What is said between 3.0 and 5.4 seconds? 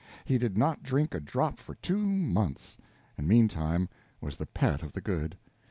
and meantime was the pet of the good.